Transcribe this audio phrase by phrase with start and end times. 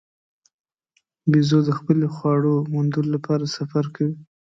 [1.31, 4.15] بیزو د خپلې خواړو موندلو لپاره سفر کوي.